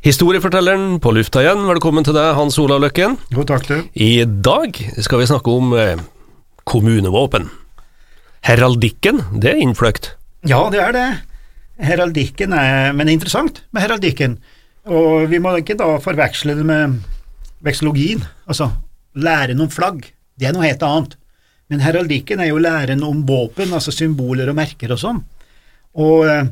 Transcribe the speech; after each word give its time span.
Historiefortelleren 0.00 0.94
på 1.04 1.10
lufta 1.12 1.42
igjen, 1.44 1.66
velkommen 1.68 2.06
til 2.06 2.14
deg, 2.16 2.30
Hans 2.32 2.54
Olav 2.56 2.78
Løkken. 2.80 3.18
Jo, 3.34 3.42
takk 3.44 3.66
du. 3.68 3.74
I 4.00 4.24
dag 4.24 4.78
skal 5.04 5.20
vi 5.20 5.26
snakke 5.28 5.52
om 5.52 5.74
eh, 5.76 6.00
kommunevåpen. 6.64 7.50
Heraldikken, 8.48 9.20
det 9.42 9.50
er 9.50 9.60
innfløkt. 9.60 10.14
Ja, 10.48 10.62
det 10.72 10.80
er 10.80 10.96
det. 10.96 11.04
Heraldikken 11.84 12.56
er 12.56 12.94
Men 12.94 13.04
det 13.04 13.12
er 13.12 13.18
interessant 13.18 13.60
med 13.76 13.84
heraldikken. 13.84 14.38
Og 14.88 15.28
vi 15.28 15.36
må 15.36 15.52
ikke 15.60 15.76
da 15.76 15.90
forveksle 16.00 16.56
det 16.56 16.64
med 16.64 16.96
vekselogien, 17.60 18.24
altså 18.48 18.70
læren 19.20 19.60
om 19.60 19.68
flagg. 19.68 20.06
Det 20.32 20.48
er 20.48 20.56
noe 20.56 20.64
helt 20.64 20.86
annet. 20.88 21.18
Men 21.68 21.84
heraldikken 21.84 22.40
er 22.40 22.54
jo 22.54 22.64
læren 22.64 23.04
om 23.04 23.20
våpen, 23.28 23.76
altså 23.76 23.92
symboler 23.92 24.48
og 24.48 24.56
merker 24.64 24.96
og 24.96 25.04
sånn. 25.04 25.20
Og 26.00 26.24
eh, 26.24 26.48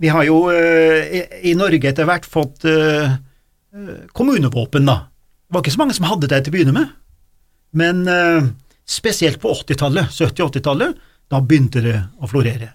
vi 0.00 0.08
har 0.08 0.24
jo 0.24 0.38
eh, 0.50 1.26
i, 1.44 1.52
Norge 1.58 1.90
etter 1.90 2.06
hvert 2.08 2.24
fått 2.28 2.64
eh, 2.64 3.12
eh, 3.12 3.94
kommunevåpen, 4.16 4.86
da. 4.88 4.94
Det 5.44 5.56
var 5.56 5.64
ikke 5.64 5.74
så 5.74 5.80
mange 5.82 5.96
som 5.96 6.06
hadde 6.08 6.30
det 6.30 6.38
til 6.46 6.52
å 6.52 6.56
begynne 6.56 6.72
med, 6.76 6.92
men 7.76 8.04
spesielt 8.90 9.40
på 9.42 9.50
80-tallet, 9.50 10.12
70-80-tallet, 10.14 11.00
da 11.30 11.40
begynte 11.42 11.82
det 11.82 11.96
å 12.22 12.30
florere. 12.30 12.68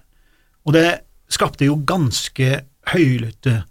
Og 0.67 0.75
det 0.75 0.83
skapte 1.31 1.67
jo 1.67 1.77
ganske 1.87 2.49
høylytte 2.91 3.61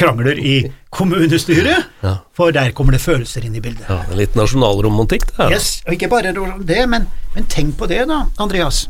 krangler 0.00 0.38
i 0.38 0.58
kommunestyret, 0.92 1.88
Ja. 2.04 2.18
for 2.36 2.52
der 2.52 2.72
kommer 2.76 2.92
det 2.96 3.00
følelser 3.00 3.48
inn 3.48 3.56
i 3.56 3.64
bildet. 3.64 3.88
Ja, 3.88 4.02
litt 4.16 4.36
nasjonalromantikk, 4.36 5.24
det. 5.38 5.48
Yes, 5.56 5.70
og 5.88 5.96
ikke 5.96 6.12
bare 6.12 6.34
det, 6.36 6.82
men, 6.92 7.08
men 7.34 7.48
tenk 7.48 7.78
på 7.80 7.88
det 7.88 8.04
da, 8.12 8.26
Andreas. 8.44 8.84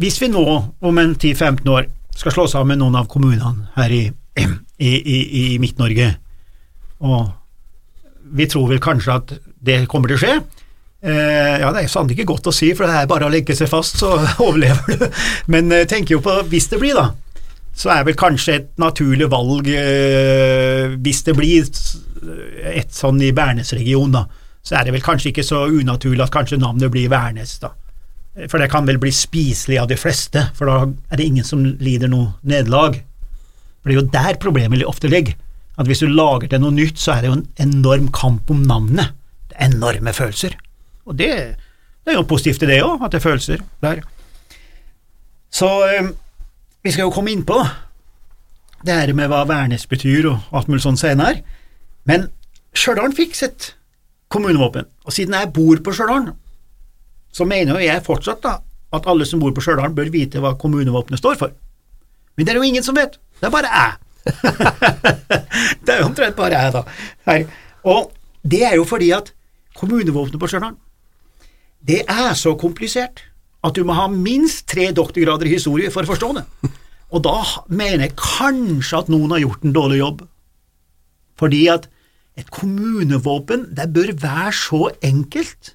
Hvis 0.00 0.16
vi 0.22 0.32
nå, 0.32 0.44
om 0.80 1.00
en 1.04 1.12
10-15 1.14 1.68
år, 1.76 1.92
skal 2.18 2.34
slå 2.34 2.46
sammen 2.50 2.80
noen 2.80 2.98
av 2.98 3.06
kommunene 3.10 3.68
her 3.76 3.94
i, 3.94 4.04
i, 4.42 4.88
i, 4.88 5.18
i 5.40 5.44
Midt-Norge, 5.62 6.08
og 7.06 7.28
vi 8.38 8.48
tror 8.50 8.72
vel 8.72 8.82
kanskje 8.82 9.14
at 9.14 9.36
det 9.64 9.84
kommer 9.90 10.10
til 10.10 10.18
å 10.18 10.22
skje, 10.22 10.34
eh, 11.06 11.54
ja, 11.62 11.70
det 11.74 11.84
er 11.84 11.92
sannelig 11.92 12.18
ikke 12.18 12.32
godt 12.32 12.50
å 12.50 12.54
si, 12.54 12.72
for 12.76 12.90
det 12.90 12.98
er 12.98 13.10
bare 13.10 13.28
å 13.28 13.32
legge 13.32 13.56
seg 13.56 13.70
fast, 13.70 14.02
så 14.02 14.16
overlever 14.46 14.98
du. 14.98 15.06
Men 15.54 15.70
eh, 15.74 15.86
tenk 15.90 16.12
jo 16.12 16.20
på, 16.24 16.34
hvis 16.50 16.68
det 16.72 16.82
blir 16.82 16.98
da, 16.98 17.08
så 17.78 17.94
er 17.94 18.06
vel 18.08 18.18
kanskje 18.18 18.56
et 18.58 18.70
naturlig 18.82 19.30
valg, 19.30 19.70
eh, 19.70 20.98
hvis 20.98 21.22
det 21.28 21.36
blir 21.38 21.70
et 22.74 22.94
sånn 22.94 23.22
i 23.22 23.30
Værnes-regionen, 23.34 24.18
da, 24.18 24.26
så 24.66 24.80
er 24.80 24.88
det 24.88 24.98
vel 24.98 25.06
kanskje 25.06 25.30
ikke 25.30 25.46
så 25.46 25.68
unaturlig 25.70 26.26
at 26.26 26.34
kanskje 26.34 26.58
navnet 26.60 26.90
blir 26.92 27.10
Værnes, 27.12 27.60
da. 27.62 27.70
For 28.46 28.62
det 28.62 28.70
kan 28.70 28.86
vel 28.86 29.00
bli 29.02 29.10
spiselig 29.14 29.80
av 29.82 29.88
de 29.90 29.96
fleste, 29.98 30.44
for 30.54 30.70
da 30.70 30.76
er 31.10 31.18
det 31.18 31.26
ingen 31.26 31.46
som 31.46 31.64
lider 31.64 32.10
noe 32.12 32.36
nederlag. 32.46 33.00
For 33.80 33.90
det 33.90 33.96
er 33.96 34.00
jo 34.00 34.10
der 34.14 34.38
problemet 34.42 34.84
ofte 34.86 35.10
ligger, 35.10 35.34
at 35.78 35.86
hvis 35.86 36.02
du 36.02 36.10
lager 36.10 36.50
til 36.50 36.62
noe 36.62 36.74
nytt, 36.74 36.98
så 36.98 37.16
er 37.16 37.24
det 37.24 37.32
jo 37.32 37.38
en 37.38 37.48
enorm 37.62 38.08
kamp 38.14 38.50
om 38.50 38.62
navnet. 38.66 39.14
Det 39.50 39.58
er 39.58 39.72
enorme 39.72 40.14
følelser. 40.14 40.54
Og 41.08 41.18
det, 41.18 41.30
det 42.04 42.14
er 42.14 42.18
jo 42.18 42.28
positivt 42.30 42.62
i 42.66 42.70
det 42.70 42.80
òg, 42.84 43.02
at 43.02 43.14
det 43.14 43.20
er 43.20 43.26
følelser 43.26 43.62
der. 43.82 44.02
Så 45.50 45.68
eh, 45.88 46.10
vi 46.84 46.94
skal 46.94 47.08
jo 47.08 47.14
komme 47.14 47.32
inn 47.32 47.46
på 47.48 47.58
det 48.86 48.94
her 48.94 49.14
med 49.16 49.30
hva 49.32 49.42
Værnes 49.48 49.88
betyr 49.90 50.28
og 50.30 50.52
alt 50.54 50.68
mulig 50.70 50.84
sånn 50.84 51.00
senere, 51.00 51.42
men 52.06 52.28
Stjørdal 52.76 53.14
fikk 53.16 53.34
sitt 53.34 53.72
kommunevåpen, 54.30 54.86
og 55.08 55.14
siden 55.14 55.34
jeg 55.34 55.50
bor 55.56 55.80
på 55.82 55.94
Stjørdal, 55.96 56.28
så 57.32 57.46
mener 57.48 57.76
jo 57.76 57.86
jeg 57.86 58.04
fortsatt 58.06 58.42
da 58.44 58.58
at 58.96 59.08
alle 59.10 59.26
som 59.28 59.40
bor 59.42 59.52
på 59.52 59.62
Stjørdal 59.64 59.92
bør 59.96 60.10
vite 60.12 60.40
hva 60.40 60.54
kommunevåpenet 60.58 61.20
står 61.20 61.36
for. 61.40 61.52
Men 62.36 62.46
det 62.46 62.54
er 62.54 62.60
jo 62.60 62.68
ingen 62.68 62.86
som 62.86 62.96
vet, 62.96 63.18
det 63.40 63.48
er 63.48 63.52
bare 63.52 63.72
jeg. 63.72 63.96
det 65.84 65.94
er 65.94 66.00
jo 66.00 66.08
omtrent 66.08 66.36
bare 66.38 66.56
jeg, 66.56 66.74
da. 66.76 66.84
Her. 67.28 67.48
Og 67.88 68.12
det 68.48 68.62
er 68.64 68.76
jo 68.78 68.86
fordi 68.88 69.10
at 69.16 69.32
kommunevåpenet 69.78 70.40
på 70.40 70.50
Stjørdal, 70.50 70.76
det 71.88 72.02
er 72.08 72.32
så 72.38 72.54
komplisert 72.58 73.22
at 73.66 73.76
du 73.76 73.84
må 73.86 73.94
ha 73.98 74.06
minst 74.10 74.66
tre 74.70 74.88
doktorgrader 74.94 75.48
i 75.48 75.56
historie 75.56 75.90
for 75.92 76.06
å 76.06 76.12
forstå 76.12 76.32
det. 76.38 76.44
Og 77.14 77.22
da 77.24 77.36
mener 77.72 78.06
jeg 78.06 78.18
kanskje 78.20 79.02
at 79.02 79.12
noen 79.12 79.32
har 79.34 79.42
gjort 79.42 79.64
en 79.64 79.74
dårlig 79.74 80.00
jobb. 80.02 80.24
Fordi 81.38 81.62
at 81.72 81.88
et 82.38 82.50
kommunevåpen, 82.54 83.66
det 83.74 83.88
bør 83.94 84.12
være 84.22 84.52
så 84.54 84.82
enkelt. 85.02 85.74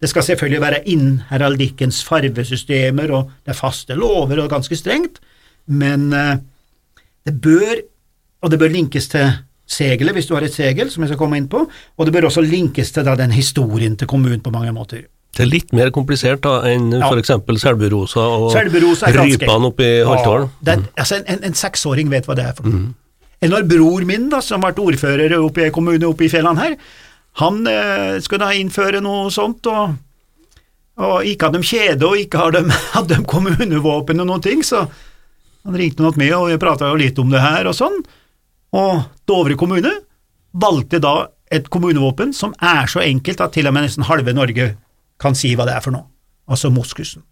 Det 0.00 0.08
skal 0.10 0.22
selvfølgelig 0.26 0.60
være 0.60 0.82
innen 0.92 1.22
heraldikkens 1.30 2.02
farvesystemer, 2.04 3.10
og 3.16 3.30
det 3.46 3.54
er 3.54 3.58
faste 3.58 3.94
lover 3.96 4.42
og 4.44 4.50
ganske 4.52 4.76
strengt, 4.76 5.20
men 5.66 6.12
eh, 6.12 6.36
det 7.26 7.34
bør, 7.42 7.80
og 8.42 8.50
det 8.52 8.58
bør 8.60 8.68
linkes 8.74 9.08
til 9.08 9.30
segelet 9.66 10.14
hvis 10.14 10.28
du 10.28 10.34
har 10.36 10.44
et 10.46 10.54
segel, 10.54 10.90
som 10.92 11.02
jeg 11.02 11.10
skal 11.14 11.18
komme 11.18 11.38
inn 11.40 11.48
på, 11.50 11.64
og 11.96 12.06
det 12.06 12.12
bør 12.14 12.28
også 12.28 12.44
linkes 12.44 12.92
til 12.94 13.06
da, 13.08 13.16
den 13.18 13.32
historien 13.34 13.96
til 13.98 14.06
kommunen 14.10 14.40
på 14.44 14.52
mange 14.54 14.72
måter. 14.76 15.06
Det 15.36 15.42
er 15.44 15.50
litt 15.50 15.72
mer 15.76 15.90
komplisert 15.92 16.40
da 16.46 16.60
enn 16.70 16.92
Ja. 16.96 17.10
eksempel 17.18 17.58
Selburosa 17.60 18.20
og 18.20 18.52
Selburosa 18.54 19.10
rypene 19.12 19.66
oppe 19.68 19.84
i 19.84 20.04
Holtålen. 20.06 20.46
Ja, 20.64 20.76
er- 20.78 20.86
altså 20.96 21.18
en, 21.18 21.26
en, 21.34 21.42
en 21.50 21.54
seksåring 21.58 22.08
vet 22.12 22.24
hva 22.28 22.36
det 22.38 22.44
er 22.46 22.54
for 22.56 22.68
noe. 22.68 22.94
Eller 23.44 23.66
bror 23.68 24.04
min, 24.08 24.30
da, 24.32 24.38
som 24.40 24.62
ble 24.64 24.72
ordfører 24.80 25.34
oppe 25.40 25.66
i 25.66 25.70
kommune 25.74 26.06
oppe 26.08 26.24
i 26.24 26.30
fjellene 26.32 26.62
her, 26.62 26.76
han 27.40 27.66
eh, 27.68 28.16
skulle 28.24 28.46
da 28.46 28.56
innføre 28.56 29.02
noe 29.04 29.28
sånt, 29.34 29.68
og, 29.68 29.96
og 31.02 31.28
ikke 31.28 31.48
hadde 31.48 31.60
de 31.60 31.70
kjede, 31.70 32.08
og 32.08 32.20
ikke 32.20 32.40
hadde 32.40 32.64
de, 33.12 33.20
kommunevåpen 33.32 34.24
og 34.24 34.30
noen 34.30 34.44
ting, 34.44 34.64
så 34.66 34.86
han 34.86 35.78
ringte 35.78 36.04
noe 36.04 36.16
med, 36.16 36.32
og 36.36 36.50
vi 36.52 36.58
prata 36.62 36.90
jo 36.92 36.98
litt 37.00 37.18
om 37.20 37.32
det 37.32 37.42
her 37.42 37.68
og 37.68 37.76
sånn, 37.76 38.02
og 38.76 39.06
Dovre 39.28 39.56
kommune 39.58 39.92
valgte 40.56 41.00
da 41.02 41.28
et 41.52 41.68
kommunevåpen 41.70 42.32
som 42.34 42.52
er 42.64 42.88
så 42.90 43.00
enkelt 43.04 43.40
at 43.44 43.54
til 43.54 43.68
og 43.68 43.74
med 43.76 43.86
nesten 43.86 44.06
halve 44.08 44.34
Norge 44.34 44.72
kan 45.22 45.36
si 45.38 45.52
hva 45.56 45.66
det 45.68 45.76
er 45.76 45.84
for 45.84 45.94
noe, 45.94 46.08
altså 46.50 46.72
moskusen 46.74 47.22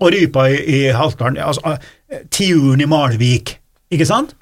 og 0.00 0.14
rypa 0.14 0.46
i, 0.48 0.60
i 0.64 0.78
Haltdalen, 0.96 1.38
altså 1.44 1.76
eh, 1.76 2.24
tiuren 2.32 2.80
i 2.80 2.88
Malvik, 2.88 3.54
ikke 3.92 4.08
sant? 4.08 4.34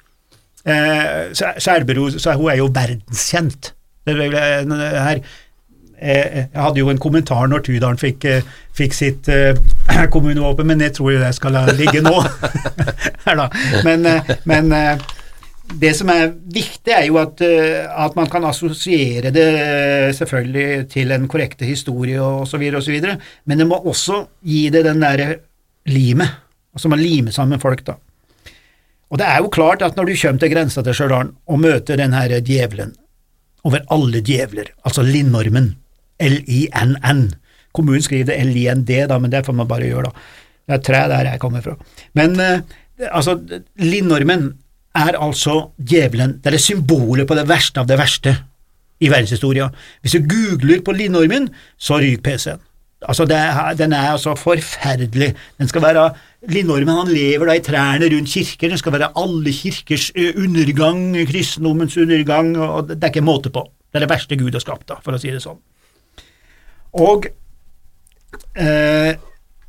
Eh, 0.63 1.31
Skjærbro, 1.35 2.09
så 2.15 2.35
hun 2.39 2.51
er 2.51 2.61
jo 2.61 2.69
verdenskjent. 2.75 3.73
Eh, 4.09 5.03
her, 5.05 5.21
eh, 5.99 6.37
jeg 6.39 6.49
hadde 6.55 6.81
jo 6.81 6.89
en 6.89 7.01
kommentar 7.01 7.47
når 7.51 7.63
Tudalen 7.67 8.01
fikk, 8.01 8.25
eh, 8.25 8.49
fikk 8.77 8.97
sitt 8.97 9.29
eh, 9.29 9.57
kommunevåpen, 10.13 10.67
men 10.67 10.81
jeg 10.85 10.97
tror 10.97 11.13
jo 11.15 11.23
det 11.23 11.33
skal 11.37 11.59
ligge 11.77 12.03
nå. 12.05 12.15
Men, 13.87 14.05
eh, 14.05 14.31
men 14.49 14.71
eh, 14.73 15.09
det 15.69 15.91
som 15.97 16.09
er 16.09 16.31
viktig, 16.33 16.91
er 16.95 17.05
jo 17.05 17.19
at, 17.21 17.41
eh, 17.45 17.85
at 17.85 18.15
man 18.17 18.29
kan 18.31 18.47
assosiere 18.49 19.31
det 19.33 19.45
eh, 19.45 20.09
selvfølgelig 20.17 20.87
til 20.89 21.13
en 21.13 21.27
korrekte 21.29 21.67
historie 21.67 22.17
så 22.45 22.57
videre, 22.57 23.19
men 23.45 23.61
det 23.61 23.67
må 23.69 23.77
også 23.77 24.23
gi 24.41 24.69
det 24.73 24.85
den 24.87 25.03
derre 25.03 25.35
limet, 25.89 26.39
altså 26.73 26.89
man 26.89 27.01
limer 27.01 27.35
sammen 27.35 27.61
folk, 27.61 27.85
da. 27.85 27.99
Og 29.09 29.17
det 29.17 29.25
er 29.25 29.39
jo 29.41 29.49
klart 29.53 29.81
at 29.85 29.95
når 29.97 30.09
du 30.09 30.17
kommer 30.21 30.41
til 30.41 30.51
grensa 30.53 30.83
til 30.85 30.93
Stjørdal 30.93 31.31
og 31.49 31.61
møter 31.61 31.97
den 31.97 32.13
her 32.13 32.35
djevelen 32.45 32.93
over 33.67 33.83
alle 33.93 34.21
djevler, 34.25 34.71
altså 34.87 35.03
Linnormen, 35.03 35.73
L-I-N-N, 36.19 37.23
kommunen 37.75 38.03
skriver 38.03 38.31
det 38.31 38.39
L-I-N-D, 38.43 39.01
da, 39.11 39.17
men 39.19 39.31
det 39.31 39.45
får 39.47 39.55
man 39.55 39.69
bare 39.69 39.87
gjøre, 39.87 40.09
da. 40.09 40.45
Det 40.69 40.77
er 40.77 40.85
tre 40.85 41.01
der 41.09 41.31
jeg 41.31 41.41
kommer 41.41 41.63
fra. 41.65 41.75
Men 42.17 42.35
eh, 42.43 42.61
altså, 43.09 43.37
Linnormen 43.81 44.51
er 44.95 45.17
altså 45.17 45.71
djevelen, 45.77 46.37
det 46.39 46.51
er 46.51 46.57
det 46.57 46.63
symbolet 46.63 47.27
på 47.27 47.37
det 47.37 47.47
verste 47.49 47.81
av 47.81 47.89
det 47.89 47.97
verste 47.99 48.35
i 48.99 49.09
verdenshistoria. 49.09 49.69
Hvis 50.01 50.17
du 50.17 50.27
googler 50.29 50.83
på 50.85 50.95
Linnormen, 50.95 51.49
så 51.77 51.99
ryker 52.01 52.23
PC-en. 52.25 52.63
Altså, 53.01 53.23
er, 53.31 53.73
den 53.79 53.93
er 53.95 54.11
altså 54.11 54.35
forferdelig. 54.35 55.35
Den 55.57 55.67
skal 55.67 55.81
være 55.81 56.09
Lindormen 56.47 56.95
han 57.01 57.11
lever 57.11 57.49
da 57.49 57.55
i 57.57 57.63
trærne 57.63 58.07
rundt 58.11 58.31
kirker, 58.31 58.71
den 58.71 58.79
skal 58.79 58.93
være 58.95 59.11
alle 59.19 59.51
kirkers 59.51 60.11
undergang, 60.15 61.01
kristendommens 61.27 61.97
undergang, 61.97 62.53
og 62.57 62.87
det 62.89 63.03
er 63.03 63.11
ikke 63.11 63.23
måte 63.23 63.51
på. 63.51 63.65
Det 63.91 63.99
er 63.99 64.05
det 64.05 64.11
verste 64.11 64.37
Gud 64.39 64.55
har 64.55 64.63
skapt, 64.63 64.87
da, 64.87 64.99
for 65.03 65.15
å 65.15 65.19
si 65.19 65.33
det 65.33 65.41
sånn. 65.43 65.59
Og 66.99 67.27
eh, 68.55 69.17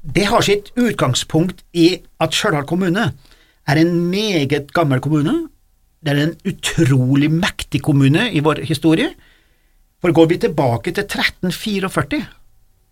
det 0.01 0.27
har 0.31 0.47
sitt 0.47 0.71
utgangspunkt 0.79 1.65
i 1.75 1.89
at 2.23 2.37
Stjørdal 2.37 2.69
kommune 2.71 3.11
er 3.67 3.81
en 3.81 3.95
meget 4.13 4.71
gammel 4.77 5.03
kommune. 5.03 5.35
Det 6.01 6.15
er 6.15 6.23
en 6.23 6.37
utrolig 6.49 7.33
mektig 7.33 7.83
kommune 7.83 8.31
i 8.31 8.45
vår 8.45 8.63
historie. 8.69 9.11
For 10.01 10.15
går 10.17 10.31
vi 10.31 10.39
tilbake 10.47 10.95
til 10.95 11.05
1344, 11.05 12.23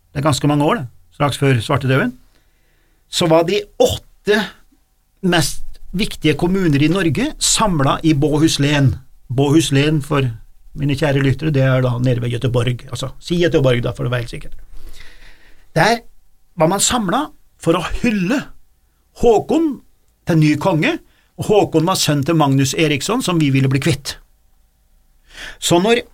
det 0.09 0.21
er 0.21 0.25
ganske 0.25 0.49
mange 0.49 0.65
år, 0.65 0.81
det, 0.81 0.87
straks 1.15 1.37
før 1.37 1.59
svartedauden, 1.61 2.13
så 3.09 3.27
var 3.29 3.45
de 3.47 3.61
åtte 3.81 4.37
mest 5.25 5.65
viktige 5.91 6.35
kommuner 6.37 6.81
i 6.81 6.91
Norge 6.91 7.31
samla 7.41 7.97
i 8.05 8.13
Båhuslen. 8.13 8.93
Båhuslen, 9.29 10.01
for 10.05 10.25
mine 10.77 10.95
kjære 10.97 11.23
lyttere, 11.25 11.53
det 11.53 11.65
er 11.65 11.81
da 11.85 11.95
nede 12.01 12.21
ved 12.21 12.33
Göteborg, 12.33 12.85
altså 12.89 13.11
si 13.19 13.39
Göteborg 13.41 13.81
da, 13.85 13.93
for 13.97 14.05
å 14.05 14.13
være 14.13 14.25
helt 14.25 14.35
sikker. 14.35 14.53
Der 15.77 16.01
var 16.59 16.69
man 16.71 16.81
samla 16.83 17.27
for 17.59 17.77
å 17.77 17.83
hylle 18.01 18.39
Håkon 19.19 19.73
til 20.29 20.39
ny 20.39 20.53
konge, 20.61 20.93
og 21.39 21.49
Håkon 21.49 21.87
var 21.87 21.97
sønn 21.99 22.21
til 22.23 22.37
Magnus 22.39 22.73
Eriksson, 22.77 23.23
som 23.25 23.39
vi 23.41 23.49
ville 23.51 23.69
bli 23.71 23.81
kvitt. 23.83 24.17
Så 25.59 25.79
når 25.81 26.05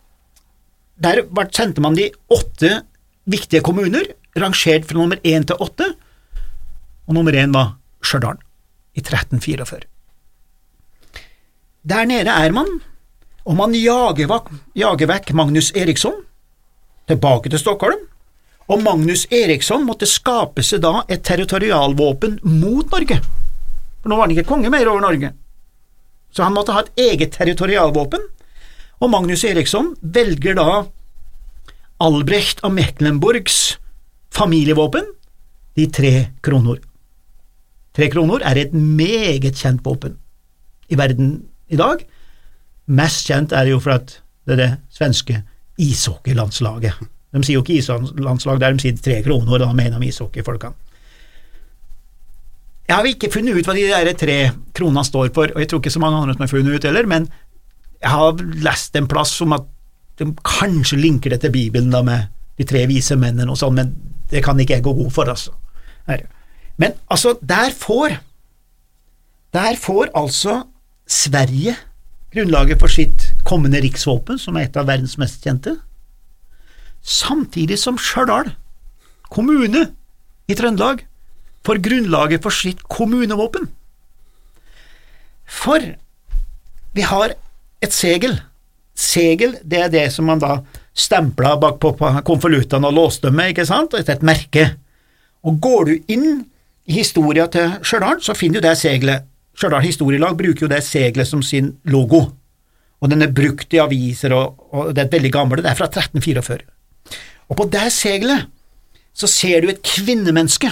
Der 0.96 1.20
sendte 1.52 1.82
man 1.84 1.96
de 1.96 2.06
åtte 2.32 2.86
viktige 3.26 3.64
kommuner, 3.66 4.06
rangert 4.38 4.88
fra 4.90 5.00
nummer 5.00 5.22
én 5.24 5.46
til 5.48 5.60
åtte, 5.62 5.92
og 7.06 7.18
nummer 7.18 7.34
én 7.34 7.54
var 7.54 7.76
Stjørdal 8.06 8.40
i 8.96 9.02
1344. 9.02 9.86
Der 11.86 12.06
nede 12.10 12.34
er 12.34 12.52
man, 12.52 12.70
og 13.46 13.58
man 13.60 13.76
jager, 13.78 14.50
jager 14.76 15.10
vekk 15.10 15.34
Magnus 15.38 15.72
Eriksson 15.76 16.24
tilbake 17.08 17.50
til 17.50 17.62
Stockholm, 17.62 18.02
og 18.66 18.82
Magnus 18.82 19.28
Eriksson 19.30 19.86
måtte 19.86 20.10
skape 20.10 20.64
seg 20.66 20.82
da 20.82 21.04
et 21.10 21.22
territorialvåpen 21.26 22.40
mot 22.50 22.90
Norge, 22.90 23.20
for 24.02 24.10
nå 24.10 24.18
var 24.18 24.26
han 24.26 24.34
ikke 24.34 24.50
konge 24.50 24.72
mer 24.74 24.90
over 24.90 25.04
Norge. 25.06 25.34
Så 26.34 26.44
han 26.44 26.56
måtte 26.56 26.74
ha 26.74 26.82
et 26.82 27.04
eget 27.12 27.38
territorialvåpen, 27.38 28.24
og 29.02 29.12
Magnus 29.12 29.44
Eriksson 29.46 29.94
velger 30.02 30.58
da 30.58 30.86
Albrecht 31.98 32.60
av 32.64 32.74
Mecklenburgs 32.76 33.78
familievåpen, 34.36 35.06
de 35.76 35.86
tre 35.92 36.12
kronor. 36.44 36.82
Tre 37.96 38.10
kroner 38.12 38.44
er 38.44 38.60
et 38.60 38.74
meget 38.76 39.56
kjent 39.56 39.84
våpen 39.86 40.18
i 40.92 40.98
verden 41.00 41.38
i 41.72 41.80
dag. 41.80 42.04
Mest 42.92 43.30
kjent 43.30 43.56
er 43.56 43.64
det 43.64 43.76
jo 43.76 43.82
for 43.84 43.96
at 43.96 44.18
det 44.46 44.58
er 44.58 44.62
det 44.62 44.72
svenske 44.94 45.40
ishockeylandslaget. 45.82 47.00
De 47.36 47.44
sier 47.44 47.58
jo 47.58 47.64
ikke 47.64 47.80
islandslag 47.80 48.60
der, 48.60 48.76
de 48.76 48.84
sier 48.84 49.00
tre 49.00 49.22
kroner, 49.24 49.60
da 49.60 49.72
mener 49.76 50.00
de 50.00 50.12
ishockeyfolkene. 50.12 50.76
Jeg 52.86 52.96
har 53.00 53.08
ikke 53.10 53.32
funnet 53.34 53.58
ut 53.58 53.66
hva 53.66 53.74
de 53.74 53.88
der 53.88 54.12
tre 54.20 54.38
kronene 54.76 55.02
står 55.08 55.32
for, 55.34 55.50
og 55.50 55.64
jeg 55.64 55.72
tror 55.72 55.82
ikke 55.82 55.96
så 55.96 56.04
mange 56.04 56.20
andre 56.22 56.36
som 56.36 56.44
har 56.44 56.52
funnet 56.52 56.76
ut 56.76 56.86
heller, 56.86 57.08
men 57.10 57.32
jeg 58.04 58.12
har 58.12 58.44
lest 58.68 59.00
en 59.00 59.08
plass 59.10 59.34
om 59.42 59.56
at 59.56 59.66
de 60.20 60.30
kanskje 60.48 61.00
linker 61.00 61.34
det 61.34 61.42
til 61.44 61.54
Bibelen 61.54 61.92
da 61.94 62.02
med 62.06 62.30
de 62.58 62.68
tre 62.68 62.86
vise 62.88 63.18
mennene 63.20 63.52
og 63.52 63.60
sånn, 63.60 63.76
men 63.76 63.92
det 64.32 64.44
kan 64.46 64.60
ikke 64.60 64.78
jeg 64.78 64.86
gå 64.86 64.94
god 64.96 65.12
for, 65.14 65.30
altså. 65.30 65.52
Men 66.78 66.96
altså, 67.12 67.36
der 67.42 67.72
får 67.72 68.20
Der 69.56 69.76
får 69.80 70.10
altså 70.16 70.66
Sverige 71.08 71.76
grunnlaget 72.34 72.80
for 72.80 72.92
sitt 72.92 73.30
kommende 73.48 73.80
riksvåpen, 73.80 74.40
som 74.40 74.58
er 74.58 74.68
et 74.68 74.76
av 74.76 74.90
verdens 74.90 75.16
mest 75.18 75.46
kjente, 75.46 75.78
samtidig 77.02 77.78
som 77.80 77.96
Stjørdal 77.96 78.50
kommune 79.32 79.86
i 80.52 80.58
Trøndelag 80.58 81.06
får 81.66 81.80
grunnlaget 81.86 82.44
for 82.44 82.54
sitt 82.54 82.84
kommunevåpen. 82.92 83.70
For 85.46 85.80
vi 86.96 87.06
har 87.06 87.38
et 87.86 87.94
segel. 87.94 88.42
Segel, 88.96 89.58
det 89.64 89.82
er 89.84 89.92
det 89.92 90.06
som 90.14 90.28
man 90.30 90.40
da 90.40 90.62
stempla 90.96 91.56
bak 91.60 91.82
på 91.84 91.92
konvoluttene 92.28 92.88
og 92.88 92.96
låste 92.96 93.32
med, 93.32 93.52
ikke 93.52 93.68
sant, 93.68 93.96
etter 93.98 94.16
et 94.16 94.26
merke. 94.26 94.66
Og 95.46 95.60
går 95.62 95.90
du 95.90 96.14
inn 96.16 96.30
i 96.88 97.00
historia 97.02 97.50
til 97.52 97.76
Stjørdal, 97.84 98.22
så 98.24 98.36
finner 98.38 98.62
du 98.62 98.70
det 98.70 98.78
seglet. 98.80 99.28
Stjørdal 99.56 99.84
Historielag 99.84 100.38
bruker 100.40 100.66
jo 100.66 100.72
det 100.72 100.82
seglet 100.88 101.28
som 101.28 101.44
sin 101.44 101.74
logo, 101.92 102.24
og 103.04 103.12
den 103.12 103.24
er 103.26 103.36
brukt 103.36 103.74
i 103.76 103.82
aviser, 103.84 104.34
og, 104.36 104.56
og 104.72 104.94
det 104.94 105.04
er 105.04 105.10
et 105.10 105.18
veldig 105.18 105.34
gammelt, 105.36 105.64
det 105.66 105.72
er 105.74 105.80
fra 105.80 105.90
1344. 105.92 106.64
Og 107.52 107.60
på 107.60 107.68
det 107.72 107.88
seglet 107.94 108.48
så 109.16 109.30
ser 109.32 109.64
du 109.64 109.72
et 109.72 109.84
kvinnemenneske 109.86 110.72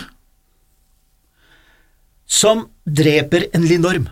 som 2.28 2.66
dreper 2.84 3.50
en 3.54 3.68
lindorm 3.68 4.08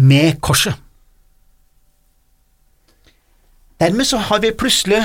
med 0.00 0.38
korset. 0.42 0.74
Dermed 3.80 4.04
så 4.06 4.18
har 4.18 4.42
vi 4.44 4.52
plutselig 4.52 5.00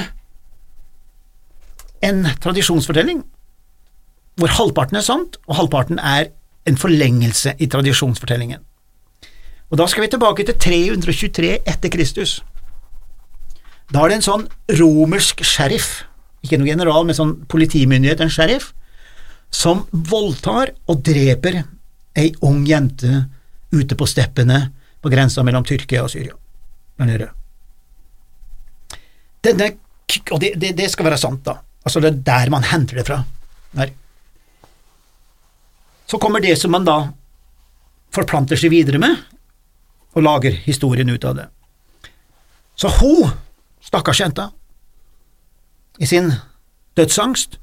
en 2.04 2.26
tradisjonsfortelling 2.44 3.24
hvor 4.36 4.52
halvparten 4.52 5.00
er 5.00 5.06
sant, 5.06 5.38
og 5.48 5.56
halvparten 5.56 6.00
er 6.00 6.28
en 6.68 6.78
forlengelse 6.78 7.54
i 7.60 7.70
tradisjonsfortellingen. 7.72 8.60
Og 9.72 9.78
Da 9.78 9.88
skal 9.88 10.04
vi 10.04 10.08
tilbake 10.12 10.44
til 10.44 10.56
323 10.60 11.58
etter 11.66 11.90
Kristus. 11.90 12.44
Da 13.94 14.04
er 14.04 14.10
det 14.10 14.18
en 14.20 14.28
sånn 14.28 14.48
romersk 14.80 15.44
sheriff, 15.46 16.04
ikke 16.44 16.60
noen 16.60 16.74
general, 16.74 17.06
men 17.06 17.18
sånn 17.18 17.36
politimyndighet, 17.50 18.22
en 18.22 18.34
sheriff, 18.34 18.74
som 19.52 19.86
voldtar 19.92 20.74
og 20.88 21.02
dreper 21.06 21.64
ei 22.18 22.34
ung 22.42 22.66
jente 22.68 23.26
ute 23.72 23.96
på 23.96 24.08
steppene 24.10 24.72
på 25.02 25.12
grensa 25.14 25.44
mellom 25.44 25.66
Tyrkia 25.66 26.04
og 26.04 26.12
Syria. 26.14 26.36
Der 27.00 27.45
Denne, 29.46 29.70
og 30.32 30.42
det, 30.42 30.56
det, 30.62 30.74
det 30.78 30.90
skal 30.92 31.10
være 31.10 31.22
sant, 31.22 31.44
da. 31.46 31.60
Altså, 31.86 32.02
det 32.02 32.12
er 32.12 32.24
der 32.26 32.52
man 32.54 32.66
henter 32.66 33.00
det 33.00 33.06
fra. 33.08 33.22
Der. 33.78 33.92
Så 36.10 36.18
kommer 36.22 36.42
det 36.42 36.56
som 36.58 36.74
man 36.74 36.86
da 36.88 36.98
forplanter 38.16 38.60
seg 38.60 38.72
videre 38.74 39.02
med, 39.02 39.18
og 40.16 40.24
lager 40.24 40.56
historien 40.66 41.10
ut 41.12 41.26
av 41.28 41.36
det. 41.40 41.48
Så 42.80 42.92
hun, 43.02 43.32
stakkars 43.84 44.22
jenta, 44.24 44.50
i 46.00 46.08
sin 46.08 46.32
dødsangst, 46.96 47.60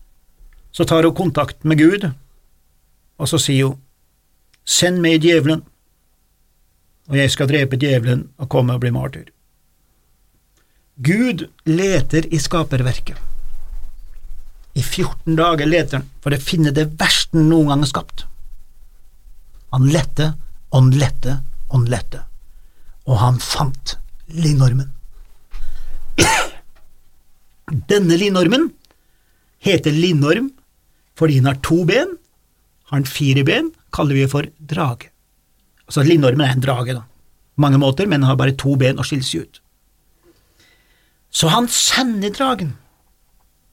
så 0.73 0.85
tar 0.89 1.05
hun 1.05 1.17
kontakt 1.17 1.65
med 1.65 1.81
Gud, 1.81 2.09
og 3.19 3.29
så 3.29 3.41
sier 3.41 3.73
hun, 3.73 3.81
send 4.65 5.01
meg 5.03 5.25
djevelen, 5.25 5.65
og 7.11 7.19
jeg 7.19 7.33
skal 7.35 7.49
drepe 7.51 7.77
djevelen 7.81 8.29
og 8.39 8.49
komme 8.53 8.77
og 8.77 8.85
bli 8.85 8.93
martyr. 8.95 9.27
Gud 10.97 11.47
leter 11.65 12.27
i 12.35 12.39
skaperverket. 12.39 13.17
I 14.75 14.83
14 14.83 15.37
dager 15.37 15.69
leter 15.69 16.01
han 16.01 16.09
for 16.25 16.35
å 16.35 16.41
finne 16.41 16.73
det 16.75 16.91
verste 17.01 17.41
noen 17.41 17.73
gang 17.73 17.85
har 17.85 17.91
skapt. 17.91 18.25
Han 19.73 19.89
lette, 19.93 20.33
han 20.73 20.91
lette, 20.97 21.39
han 21.73 21.87
lette, 21.89 22.23
og 23.09 23.21
han 23.21 23.41
fant 23.41 23.97
linormen. 24.33 24.91
Denne 27.89 28.19
linormen 28.21 28.69
heter 29.65 29.97
linorm 29.97 30.51
fordi 31.17 31.39
den 31.41 31.49
har 31.49 31.61
to 31.65 31.83
ben, 31.89 32.17
har 32.91 33.01
den 33.01 33.09
fire 33.09 33.45
ben, 33.49 33.73
kaller 33.93 34.17
vi 34.17 34.29
for 34.29 34.49
drage. 34.59 35.09
Altså 35.89 36.05
Linormen 36.07 36.45
er 36.47 36.57
en 36.57 36.65
drage, 36.65 36.97
da. 36.97 37.03
Mange 37.61 37.79
måter, 37.81 38.09
men 38.09 38.23
den 38.23 38.29
har 38.29 38.39
bare 38.41 38.57
to 38.57 38.75
ben 38.81 38.99
og 38.99 39.07
skiller 39.09 39.29
seg 39.29 39.45
ut. 39.45 39.62
Så 41.33 41.49
han 41.49 41.69
sender 41.73 42.33
dragen 42.37 42.75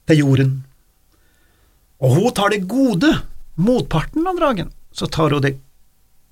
til 0.08 0.22
jorden, 0.22 0.52
og 2.00 2.16
hun 2.16 2.34
tar 2.34 2.52
det 2.54 2.64
gode, 2.68 3.10
motparten 3.60 4.24
av 4.26 4.38
dragen, 4.40 4.70
så 4.96 5.06
tar 5.06 5.36
hun 5.36 5.44
det 5.44 5.58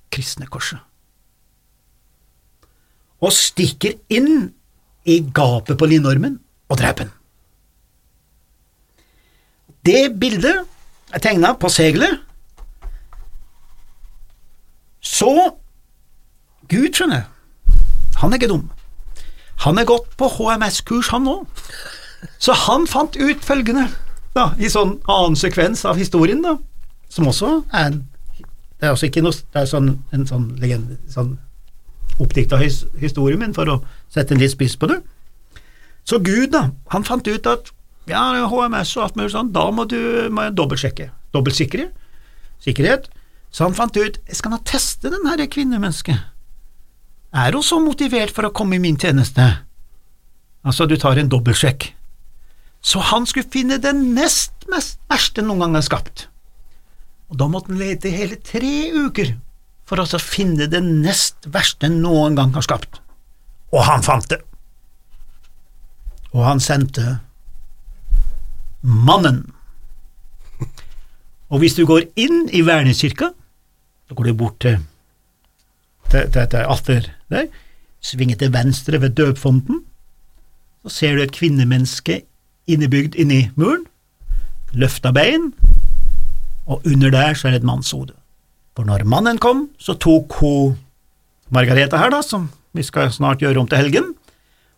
kristne 0.09 0.49
korset, 0.49 0.81
og 3.21 3.35
stikker 3.35 3.99
inn 4.09 4.49
i 5.05 5.19
gapet 5.35 5.77
på 5.77 5.89
linormen 5.91 6.39
og 6.69 6.81
dreper 6.81 7.05
den. 7.05 7.13
Det 9.85 10.01
bildet 10.19 10.65
er 11.13 11.23
tegna 11.23 11.53
på 11.53 11.69
seglet. 11.71 12.25
så 14.99 15.31
Gud, 16.69 16.91
skjønner 16.93 17.23
jeg, 17.23 17.79
han 18.19 18.33
er 18.33 18.37
ikke 18.37 18.49
dum. 18.51 18.67
Han 19.65 19.79
er 19.79 19.87
gått 19.87 20.07
på 20.19 20.29
HMS-kurs, 20.37 21.09
han 21.13 21.27
òg. 21.27 21.47
Så 22.39 22.55
han 22.65 22.87
fant 22.87 23.15
ut 23.19 23.43
følgende, 23.43 23.87
da, 24.35 24.51
i 24.59 24.69
sånn 24.71 24.97
annen 25.09 25.35
sekvens 25.39 25.85
av 25.87 25.99
historien, 25.99 26.41
da, 26.45 26.55
som 27.09 27.27
også 27.27 27.59
er 27.73 27.91
en 27.91 27.99
Det 28.79 28.87
er 28.87 28.93
også 28.93 29.07
ikke 29.09 29.23
noe 29.25 29.33
Det 29.33 29.59
er 29.59 29.65
sånn, 29.67 29.87
en 30.15 30.27
sånn 30.29 30.43
legende, 30.61 30.95
sånn 31.11 31.33
oppdikta 32.19 32.59
his, 32.59 32.85
historie, 32.99 33.35
men 33.39 33.53
for 33.55 33.67
å 33.71 33.79
sette 34.11 34.35
en 34.35 34.41
litt 34.41 34.51
spiss 34.51 34.75
på 34.79 34.87
det. 34.91 34.99
Så 36.07 36.19
Gud, 36.19 36.51
da, 36.51 36.69
han 36.91 37.05
fant 37.07 37.27
ut 37.27 37.47
at 37.47 37.71
ja, 38.09 38.23
HMS 38.49 38.95
og 38.97 39.05
alt 39.05 39.19
mulig 39.19 39.31
sånn, 39.33 39.51
da 39.55 39.67
må 39.71 39.85
du 39.87 40.27
må 40.33 40.49
dobbeltsjekke. 40.55 41.09
Dobbeltsikre. 41.35 41.89
Sikkerhet. 42.63 43.07
Så 43.53 43.67
han 43.67 43.77
fant 43.77 43.95
ut 43.97 44.19
skal 44.35 44.53
nå 44.53 44.59
teste 44.67 45.11
den 45.13 45.27
her 45.29 45.43
kvinnemennesket. 45.47 46.19
Er 47.33 47.53
hun 47.53 47.65
så 47.65 47.77
motivert 47.83 48.33
for 48.33 48.47
å 48.47 48.53
komme 48.55 48.77
i 48.77 48.83
min 48.83 48.97
tjeneste? 48.97 49.45
Altså, 50.65 50.87
du 50.89 50.97
tar 50.97 51.19
en 51.19 51.29
dobbeltsjekk. 51.29 51.91
Så 52.81 53.01
han 53.11 53.27
skulle 53.27 53.51
finne 53.51 53.77
den 53.81 54.13
nest 54.15 54.59
mest 54.69 54.99
verste 55.09 55.43
noen 55.43 55.63
gang 55.63 55.77
er 55.79 55.85
skapt. 55.85 56.27
Og 57.29 57.37
da 57.41 57.47
måtte 57.51 57.73
han 57.73 57.81
lete 57.81 58.09
i 58.09 58.15
hele 58.15 58.39
tre 58.41 58.89
uker 58.93 59.35
for 59.89 60.01
å 60.01 60.21
finne 60.21 60.69
det 60.69 60.81
nest 60.85 61.47
verste 61.49 61.89
noen 61.89 62.37
gang 62.37 62.53
har 62.53 62.65
skapt. 62.65 63.01
Og 63.73 63.83
han 63.85 64.05
fant 64.05 64.29
det. 64.29 64.39
Og 66.33 66.45
han 66.45 66.61
sendte 66.61 67.19
Mannen. 68.81 69.41
Og 71.49 71.63
hvis 71.63 71.75
du 71.75 71.83
går 71.89 72.05
inn 72.21 72.45
i 72.53 72.61
vernekirka, 72.65 73.31
så 74.07 74.17
går 74.17 74.29
du 74.29 74.37
bort 74.37 74.59
til 74.61 74.77
til, 76.11 76.31
til, 76.33 76.47
til 76.51 76.65
alter 76.65 77.09
der, 77.29 77.47
svinger 78.01 78.39
til 78.39 78.53
venstre 78.53 79.01
ved 79.01 79.15
døpfonten, 79.17 79.83
så 80.83 80.93
ser 80.95 81.15
du 81.15 81.23
et 81.23 81.35
kvinnemenneske 81.35 82.21
innebygd 82.69 83.17
inni 83.19 83.49
muren, 83.59 83.85
løfta 84.71 85.11
bein, 85.15 85.51
og 86.69 86.85
under 86.85 87.11
der 87.13 87.33
så 87.33 87.49
er 87.49 87.57
det 87.57 87.63
et 87.63 87.67
mannshode. 87.67 88.13
For 88.77 88.87
når 88.87 89.03
mannen 89.09 89.39
kom, 89.41 89.67
så 89.81 89.97
tok 89.99 90.37
hun 90.39 90.77
Margareta 91.49 91.97
her, 91.97 92.13
da, 92.13 92.21
som 92.21 92.47
vi 92.77 92.85
skal 92.85 93.09
snart 93.11 93.41
gjøre 93.41 93.59
om 93.59 93.67
til 93.67 93.81
helgen, 93.81 94.13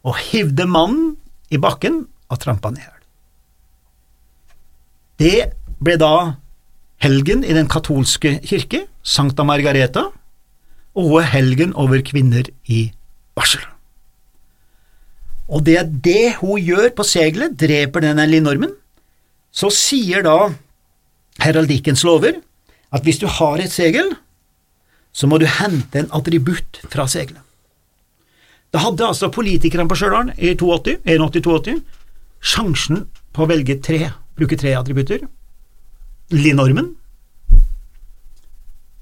og 0.08 0.18
hivde 0.18 0.66
mannen 0.66 1.18
i 1.52 1.60
bakken 1.62 2.06
og 2.32 2.40
trampa 2.40 2.72
ned. 2.74 2.96
Det 5.22 5.52
ble 5.84 5.98
da 6.02 6.14
helgen 7.04 7.44
i 7.44 7.54
den 7.54 7.70
katolske 7.70 8.40
kirke, 8.48 8.86
Sankta 9.04 9.44
Margareta, 9.46 10.08
og 10.98 11.22
helgen 11.32 11.76
over 11.80 12.02
kvinner 12.06 12.48
i 12.68 12.90
barsel. 13.38 13.64
Og 15.52 15.66
det 15.68 15.78
er 15.80 15.88
det 15.90 16.38
hun 16.40 16.60
gjør 16.60 16.92
på 16.96 17.06
seglet, 17.08 17.58
dreper 17.60 18.06
denne 18.06 18.28
linormen. 18.30 18.72
Så 19.52 19.72
sier 19.76 20.24
da 20.24 20.52
heraldikkens 21.44 22.06
lover 22.08 22.40
at 22.92 23.04
hvis 23.08 23.20
du 23.20 23.28
har 23.28 23.60
et 23.60 23.72
segel, 23.72 24.14
så 25.12 25.28
må 25.28 25.40
du 25.42 25.48
hente 25.48 26.00
en 26.00 26.12
attributt 26.16 26.80
fra 26.92 27.08
seglet. 27.12 27.42
Da 28.72 28.80
hadde 28.80 29.04
altså 29.04 29.28
politikerne 29.32 29.90
på 29.92 29.98
Stjørdal 30.00 30.32
i 30.40 30.54
82, 30.56 31.02
81-82 31.04 31.82
sjansen 32.42 33.06
på 33.36 33.44
å 33.44 33.50
velge 33.52 33.78
tre, 33.84 34.14
bruke 34.40 34.58
tre 34.60 34.74
attributter. 34.80 35.26
Linnormen, 36.32 36.94
eh, 36.94 37.01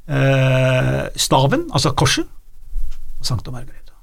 staven, 0.09 1.67
altså 1.69 1.91
korset, 1.93 2.25
og 3.19 3.27
Sankta 3.27 3.51
Margareta. 3.53 3.93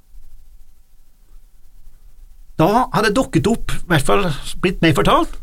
Da 2.57 2.87
hadde 2.93 3.09
det 3.09 3.17
dukket 3.17 3.49
opp, 3.51 3.73
i 3.75 3.89
hvert 3.91 4.07
fall 4.07 4.23
blitt 4.63 4.79
meg 4.81 4.95
fortalt, 4.97 5.35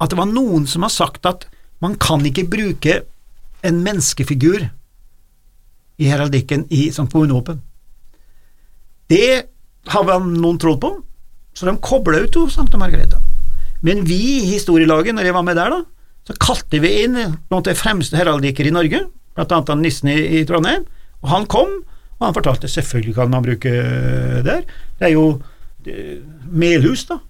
at 0.00 0.12
det 0.12 0.18
var 0.18 0.30
noen 0.30 0.64
som 0.68 0.86
har 0.86 0.92
sagt 0.92 1.28
at 1.28 1.46
man 1.84 1.94
kan 2.00 2.24
ikke 2.26 2.46
bruke 2.48 3.02
en 3.66 3.82
menneskefigur 3.84 4.66
i 5.96 6.08
heraldikken 6.08 6.66
i 6.74 6.88
som 6.92 7.08
kommunevåpen. 7.08 7.60
Det 9.08 9.46
har 9.92 10.08
noen 10.24 10.58
trodd 10.60 10.80
på, 10.82 10.90
så 11.56 11.68
de 11.68 11.76
kobla 11.80 12.24
ut 12.24 12.36
jo 12.36 12.48
Sankta 12.52 12.80
Margareta. 12.80 13.20
Men 13.86 14.02
vi 14.08 14.18
i 14.40 14.48
historielaget, 14.50 15.14
når 15.14 15.28
jeg 15.28 15.36
var 15.36 15.46
med 15.46 15.56
der, 15.56 15.72
da, 15.72 15.84
så 16.26 16.34
kalte 16.42 16.80
vi 16.82 16.90
inn 17.04 17.14
noen 17.14 17.60
av 17.60 17.64
de 17.68 17.76
fremste 17.78 18.18
heraldikker 18.18 18.66
i 18.66 18.74
Norge, 18.74 19.04
blant 19.36 19.52
annet 19.52 19.72
han 19.72 19.84
nissen 19.84 20.10
i, 20.12 20.16
i 20.40 20.44
Trondheim, 20.48 20.86
og 21.22 21.30
han 21.32 21.46
kom, 21.52 21.72
og 22.16 22.24
han 22.24 22.36
fortalte 22.36 22.70
selvfølgelig 22.72 23.16
kan 23.18 23.32
man 23.32 23.44
bruke 23.44 23.72
der. 24.46 24.64
Det 24.98 25.08
er 25.10 25.14
jo 25.14 25.26
det, 25.84 26.22
Melhus, 26.50 27.04
da. 27.10 27.20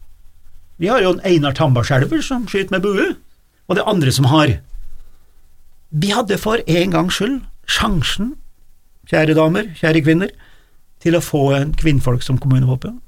Vi 0.77 0.91
har 0.93 1.03
jo 1.03 1.15
en 1.15 1.23
Einar 1.27 1.57
Tambarskjelver 1.57 2.23
som 2.25 2.47
skyter 2.49 2.77
med 2.77 2.85
bue, 2.85 3.15
og 3.67 3.77
det 3.77 3.83
er 3.83 3.91
andre 3.91 4.13
som 4.13 4.29
har. 4.31 4.59
Vi 5.91 6.13
hadde 6.13 6.39
for 6.39 6.61
en 6.67 6.93
gangs 6.93 7.19
skyld 7.19 7.41
sjansen, 7.67 8.35
kjære 9.11 9.35
damer, 9.39 9.73
kjære 9.79 10.03
kvinner, 10.07 10.31
til 11.03 11.17
å 11.17 11.25
få 11.25 11.51
en 11.57 11.75
kvinnfolk 11.77 12.25
som 12.25 12.39
kommunevåpen. 12.41 13.01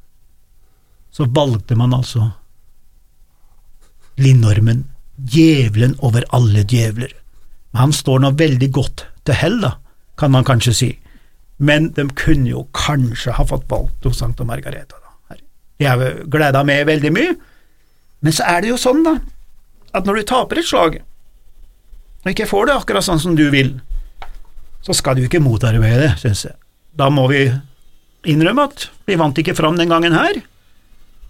Så 1.15 1.29
valgte 1.35 1.77
man 1.79 1.95
altså 1.97 2.33
Lindormen, 4.19 4.83
djevelen 5.15 5.95
over 6.03 6.25
alle 6.35 6.65
djevler. 6.67 7.13
Han 7.77 7.93
står 7.93 8.23
nå 8.25 8.33
veldig 8.39 8.71
godt 8.73 9.05
til 9.29 9.37
hell, 9.37 9.59
da, 9.61 9.75
kan 10.19 10.33
man 10.33 10.47
kanskje 10.47 10.75
si, 10.75 10.89
men 11.59 11.91
de 11.97 12.07
kunne 12.17 12.49
jo 12.49 12.65
kanskje 12.77 13.35
ha 13.37 13.45
fått 13.47 13.69
valgt 13.71 14.07
hos 14.09 14.21
Sankta 14.23 14.47
Margareta. 14.49 14.97
da. 14.97 15.37
Jeg 15.79 16.25
gleda 16.31 16.65
meg 16.67 16.87
veldig 16.89 17.13
mye, 17.15 17.35
men 18.25 18.35
så 18.35 18.47
er 18.51 18.65
det 18.65 18.73
jo 18.73 18.81
sånn, 18.81 19.05
da, 19.07 19.19
at 19.95 20.09
når 20.09 20.21
du 20.21 20.29
taper 20.31 20.61
et 20.61 20.67
slag, 20.67 21.01
og 22.25 22.33
ikke 22.33 22.49
får 22.51 22.69
det 22.69 22.79
akkurat 22.81 23.07
sånn 23.07 23.23
som 23.23 23.37
du 23.39 23.47
vil, 23.53 23.77
så 24.83 24.95
skal 24.97 25.19
du 25.19 25.27
ikke 25.27 25.43
motarbeide 25.43 26.01
det, 26.03 26.13
synes 26.23 26.45
jeg. 26.49 26.57
Da 26.99 27.11
må 27.15 27.29
vi 27.31 27.47
innrømme 28.29 28.67
at 28.71 28.89
vi 29.07 29.19
vant 29.19 29.39
ikke 29.39 29.57
fram 29.59 29.79
den 29.79 29.91
gangen 29.93 30.17
her, 30.17 30.41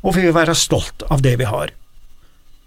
og 0.00 0.14
vi 0.16 0.24
vil 0.24 0.36
være 0.36 0.56
stolt 0.56 1.04
av 1.10 1.22
det 1.24 1.34
vi 1.40 1.48
har. 1.48 1.72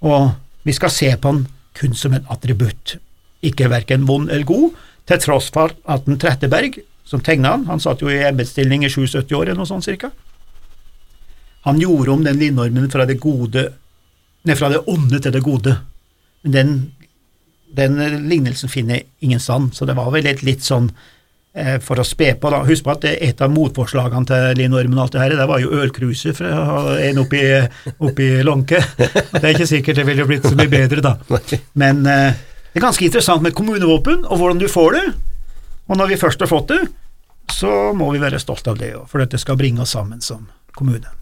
Og 0.05 0.31
vi 0.67 0.75
skal 0.75 0.93
se 0.93 1.09
på 1.17 1.33
den 1.33 1.45
kun 1.77 1.95
som 1.97 2.13
en 2.13 2.27
attributt, 2.29 2.97
ikke 3.45 3.69
verken 3.71 4.07
vond 4.09 4.29
eller 4.29 4.47
god, 4.47 4.79
til 5.09 5.21
tross 5.23 5.49
for 5.53 5.73
at 5.89 6.07
den 6.07 6.19
Tretteberg, 6.21 6.79
som 7.07 7.23
tegna 7.25 7.55
han, 7.55 7.65
han 7.67 7.81
satt 7.83 8.03
jo 8.03 8.11
i 8.11 8.21
embetsstilling 8.27 8.85
i 8.85 8.91
77 8.91 9.33
år 9.35 9.49
eller 9.49 9.61
noe 9.63 9.69
sånt 9.69 9.87
cirka, 9.87 10.11
han 11.61 11.81
gjorde 11.81 12.11
om 12.11 12.23
den 12.25 12.39
linnormen 12.41 12.89
fra 12.89 13.05
det 13.05 13.19
gode, 13.21 13.67
nei, 14.47 14.57
fra 14.57 14.71
det 14.73 14.83
onde 14.89 15.19
til 15.21 15.33
det 15.33 15.43
gode, 15.45 15.75
men 16.41 16.53
den, 16.55 16.75
den 17.77 18.29
lignelsen 18.29 18.69
finner 18.69 19.03
ingen 19.19 19.41
stand, 19.41 19.75
så 19.77 19.85
det 19.85 19.97
var 19.97 20.09
vel 20.13 20.29
et 20.29 20.41
litt 20.45 20.65
sånn 20.65 20.89
eh, 21.53 21.77
for 21.83 22.01
å 22.01 22.05
spe 22.07 22.33
på, 22.41 22.49
da. 22.49 22.63
Husk 22.65 22.85
på 22.87 22.95
at 22.95 23.05
et 23.11 23.43
av 23.45 23.53
motforslagene 23.53 24.29
til 24.29 24.61
linnormen 24.63 24.97
og 24.97 25.05
alt 25.05 25.17
det 25.17 25.21
her, 25.21 25.35
det 25.37 25.49
var 25.51 25.61
jo 25.61 25.73
ølkruse 25.83 26.33
fra 26.37 26.97
en 26.97 27.21
oppi, 27.21 27.43
oppi 28.01 28.31
Lånke. 28.47 28.81
Det 29.37 29.43
er 29.43 29.53
ikke 29.53 29.69
sikkert 29.69 30.01
det 30.01 30.07
ville 30.09 30.25
blitt 30.29 30.49
så 30.49 30.55
mye 30.57 30.71
bedre, 30.71 31.05
da. 31.05 31.41
Men 31.81 32.01
eh, 32.09 32.41
det 32.71 32.79
er 32.79 32.87
ganske 32.87 33.05
interessant 33.05 33.43
med 33.43 33.55
kommunevåpen, 33.55 34.25
og 34.25 34.39
hvordan 34.39 34.61
du 34.61 34.67
får 34.71 34.95
det. 34.95 35.07
Og 35.91 35.97
når 35.99 36.13
vi 36.13 36.19
først 36.21 36.39
har 36.39 36.47
fått 36.47 36.71
det, 36.71 36.81
så 37.51 37.91
må 37.97 38.11
vi 38.13 38.21
være 38.21 38.39
stolte 38.39 38.71
av 38.71 38.79
det, 38.79 38.93
for 39.11 39.19
dette 39.19 39.39
skal 39.41 39.59
bringe 39.59 39.83
oss 39.83 39.91
sammen 39.97 40.23
som 40.23 40.47
kommune. 40.77 41.20